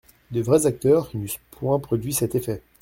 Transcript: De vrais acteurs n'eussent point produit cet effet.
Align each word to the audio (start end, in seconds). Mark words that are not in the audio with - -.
De 0.31 0.41
vrais 0.41 0.65
acteurs 0.65 1.11
n'eussent 1.13 1.37
point 1.51 1.77
produit 1.77 2.11
cet 2.11 2.33
effet. 2.33 2.63